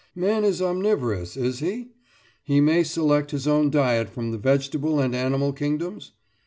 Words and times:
Man 0.15 0.43
is 0.43 0.63
"omnivorous," 0.63 1.37
is 1.37 1.59
he? 1.59 1.91
He 2.41 2.59
may 2.59 2.81
select 2.83 3.29
his 3.29 3.47
own 3.47 3.69
diet 3.69 4.09
from 4.09 4.31
the 4.31 4.39
vegetable 4.39 4.99
and 4.99 5.15
animal 5.15 5.53
kingdoms? 5.53 6.13